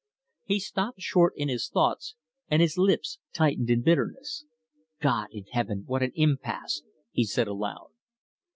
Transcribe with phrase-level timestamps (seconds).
[0.45, 2.15] He stopped short in his thoughts,
[2.49, 4.45] and his lips tightened in bitterness.
[4.99, 6.81] "God in heaven, what an impasse!"
[7.11, 7.91] he said aloud.